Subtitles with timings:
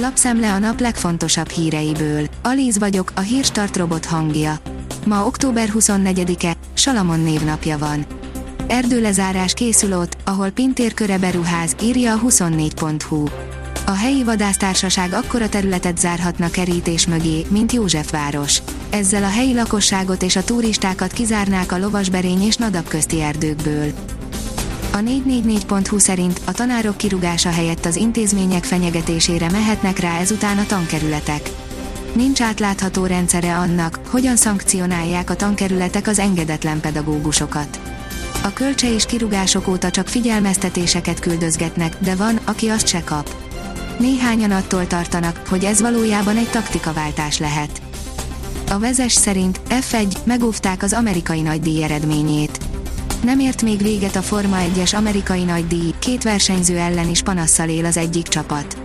[0.00, 2.26] Lapszemle a nap legfontosabb híreiből.
[2.42, 4.58] Alíz vagyok, a hírstart robot hangja.
[5.06, 8.06] Ma október 24-e, Salamon névnapja van.
[8.66, 13.24] Erdőlezárás készül ott, ahol Pintér köre beruház, írja a 24.hu.
[13.86, 18.62] A helyi vadásztársaság akkora területet zárhatna kerítés mögé, mint Józsefváros.
[18.90, 23.92] Ezzel a helyi lakosságot és a turistákat kizárnák a lovasberény és nadab közti erdőkből.
[24.92, 31.50] A 444.hu szerint a tanárok kirugása helyett az intézmények fenyegetésére mehetnek rá ezután a tankerületek.
[32.12, 37.80] Nincs átlátható rendszere annak, hogyan szankcionálják a tankerületek az engedetlen pedagógusokat.
[38.42, 43.34] A kölcse és kirugások óta csak figyelmeztetéseket küldözgetnek, de van, aki azt se kap.
[43.98, 47.80] Néhányan attól tartanak, hogy ez valójában egy taktikaváltás lehet.
[48.70, 52.67] A vezes szerint F1 megóvták az amerikai nagydíj eredményét.
[53.22, 57.84] Nem ért még véget a Forma 1-es amerikai nagydíj, két versenyző ellen is panasszal él
[57.84, 58.76] az egyik csapat.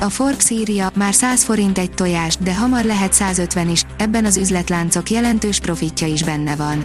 [0.00, 4.36] A Forbes írja, már 100 forint egy tojás, de hamar lehet 150 is, ebben az
[4.36, 6.84] üzletláncok jelentős profitja is benne van.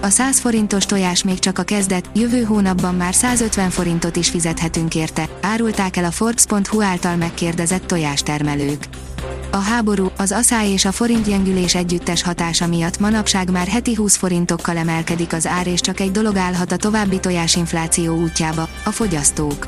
[0.00, 4.94] A 100 forintos tojás még csak a kezdet, jövő hónapban már 150 forintot is fizethetünk
[4.94, 8.86] érte, árulták el a Forbes.hu által megkérdezett tojástermelők.
[9.50, 14.16] A háború, az aszály és a forint gyengülés együttes hatása miatt manapság már heti 20
[14.16, 19.66] forintokkal emelkedik az ár és csak egy dolog állhat a további tojásinfláció útjába, a fogyasztók.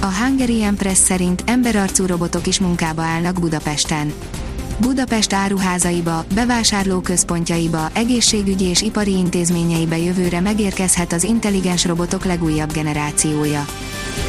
[0.00, 4.12] A Hungarian Press szerint emberarcú robotok is munkába állnak Budapesten.
[4.80, 13.64] Budapest áruházaiba, bevásárlóközpontjaiba, egészségügyi és ipari intézményeibe jövőre megérkezhet az intelligens robotok legújabb generációja.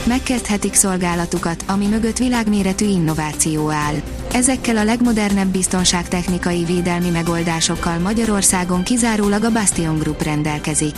[0.03, 3.95] Megkezdhetik szolgálatukat, ami mögött világméretű innováció áll.
[4.31, 10.95] Ezekkel a legmodernebb biztonságtechnikai védelmi megoldásokkal Magyarországon kizárólag a Bastion Group rendelkezik.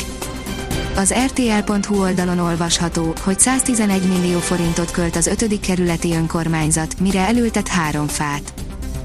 [0.96, 5.60] Az RTL.hu oldalon olvasható, hogy 111 millió forintot költ az 5.
[5.60, 8.54] kerületi önkormányzat, mire elültet három fát.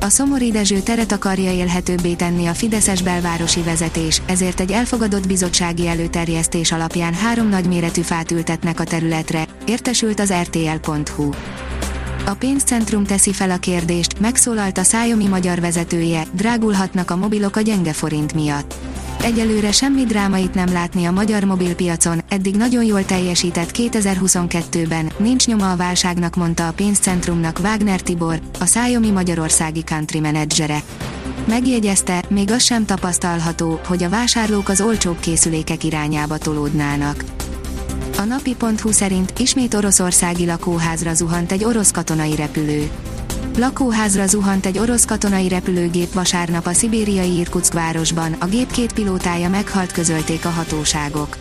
[0.05, 5.89] A Szomori Dezső teret akarja élhetőbbé tenni a Fideszes belvárosi vezetés, ezért egy elfogadott bizottsági
[5.89, 11.31] előterjesztés alapján három nagyméretű fát ültetnek a területre, értesült az RTL.hu.
[12.27, 17.61] A pénzcentrum teszi fel a kérdést, megszólalt a szájomi magyar vezetője, drágulhatnak a mobilok a
[17.61, 18.75] gyenge forint miatt.
[19.25, 25.73] Egyelőre semmi drámait nem látni a magyar mobilpiacon, eddig nagyon jól teljesített 2022-ben, nincs nyoma
[25.73, 30.83] a válságnak mondta a pénzcentrumnak Wagner Tibor, a szájomi magyarországi country menedzsere.
[31.49, 37.25] Megjegyezte, még az sem tapasztalható, hogy a vásárlók az olcsóbb készülékek irányába tolódnának.
[38.19, 42.91] A napi.hu szerint ismét oroszországi lakóházra zuhant egy orosz katonai repülő.
[43.59, 49.49] Lakóházra zuhant egy orosz katonai repülőgép vasárnap a szibériai Irkutsk városban, a gép két pilótája
[49.49, 51.37] meghalt közölték a hatóságok.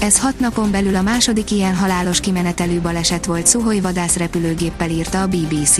[0.00, 5.26] Ez hat napon belül a második ilyen halálos kimenetelű baleset volt Szuhoj vadászrepülőgéppel írta a
[5.26, 5.78] BBC.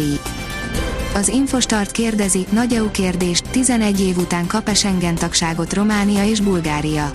[1.14, 7.10] Az Infostart kérdezi, nagy EU kérdés, 11 év után kap-e Schengen tagságot Románia és Bulgária.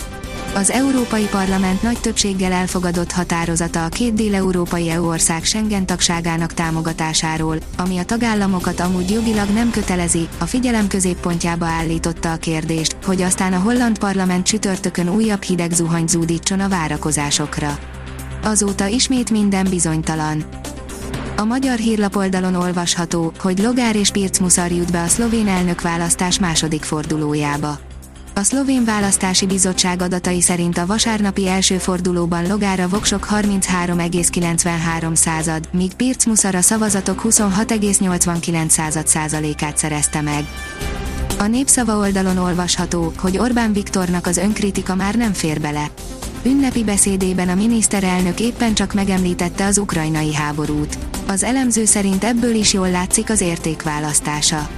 [0.55, 7.57] Az Európai Parlament nagy többséggel elfogadott határozata a két dél-európai EU ország Schengen tagságának támogatásáról,
[7.77, 13.53] ami a tagállamokat amúgy jogilag nem kötelezi, a figyelem középpontjába állította a kérdést, hogy aztán
[13.53, 17.79] a holland parlament csütörtökön újabb hideg zuhany zúdítson a várakozásokra.
[18.43, 20.43] Azóta ismét minden bizonytalan.
[21.38, 26.83] A magyar hírlapoldalon olvasható, hogy Logár és Pirc Muszar jut be a szlovén elnökválasztás második
[26.83, 27.88] fordulójába.
[28.39, 35.94] A szlovén választási bizottság adatai szerint a vasárnapi első fordulóban Logára voksok 33,93 század, míg
[35.94, 40.45] Pirc Muszar a szavazatok 26,89 százalékát szerezte meg.
[41.39, 45.89] A népszava oldalon olvasható, hogy Orbán Viktornak az önkritika már nem fér bele.
[46.44, 50.97] Ünnepi beszédében a miniszterelnök éppen csak megemlítette az ukrajnai háborút.
[51.27, 54.69] Az elemző szerint ebből is jól látszik az értékválasztása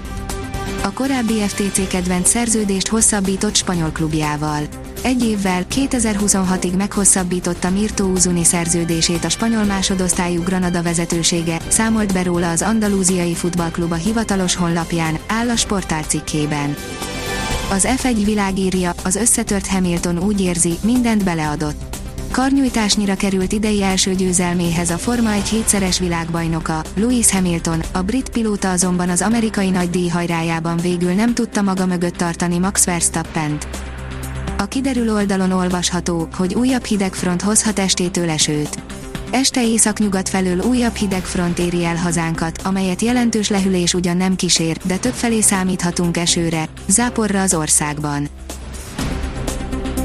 [0.83, 4.63] a korábbi FTC kedvenc szerződést hosszabbított spanyol klubjával.
[5.03, 12.49] Egy évvel, 2026-ig meghosszabbította Mirto Uzuni szerződését a spanyol másodosztályú Granada vezetősége, számolt be róla
[12.49, 16.75] az andalúziai futballklub a hivatalos honlapján, áll a sportál cikkében.
[17.72, 21.91] Az F1 világírja, az összetört Hamilton úgy érzi, mindent beleadott.
[22.31, 28.72] Karnyújtásnyira került idei első győzelméhez a Forma 1 hétszeres világbajnoka, Lewis Hamilton, a brit pilóta
[28.72, 33.67] azonban az amerikai nagydíj hajrájában végül nem tudta maga mögött tartani Max Verstappent.
[34.57, 38.79] A kiderül oldalon olvasható, hogy újabb hidegfront hozhat estétől esőt.
[39.31, 44.97] Este északnyugat felől újabb hidegfront éri el hazánkat, amelyet jelentős lehűlés ugyan nem kísér, de
[44.97, 48.29] többfelé számíthatunk esőre, záporra az országban.